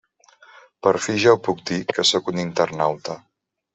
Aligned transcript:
Per 0.87 0.93
fi 1.07 1.15
ja 1.23 1.35
ho 1.37 1.39
puc 1.49 1.61
dir, 1.71 1.79
que 1.93 2.07
sóc 2.13 2.33
un 2.33 2.41
internauta. 2.45 3.19